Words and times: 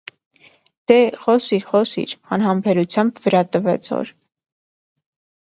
-Դե՜հ, 0.91 1.19
խոսի՛ր, 1.25 1.67
խոսի՛ր,- 1.73 2.17
անհամբերությամբ 2.37 3.21
վրա 3.27 3.43
տվեց 3.57 3.93
օր. 3.99 4.11